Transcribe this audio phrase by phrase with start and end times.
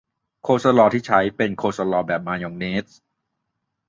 [0.43, 2.85] โคลสลอว์ที่ใช้เป็นโคลสลอว์แบบมายองเนส